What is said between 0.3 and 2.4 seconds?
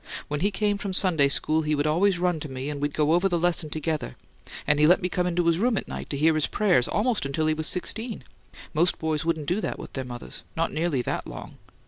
he came from Sunday school he'd always run